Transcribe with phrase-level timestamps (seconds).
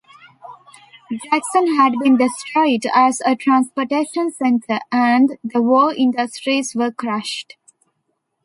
[1.11, 7.55] Jackson had been destroyed as a transportation center and the war industries were crushed.